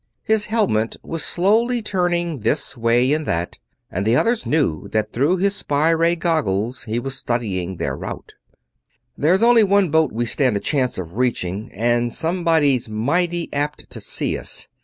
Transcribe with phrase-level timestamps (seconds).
[0.23, 3.59] His helmet was slowly turning this way and that,
[3.91, 8.33] and the others knew that through his spy ray goggles he was studying their route.
[9.15, 13.99] "There's only one boat we stand a chance of reaching, and somebody's mighty apt to
[13.99, 14.67] see us.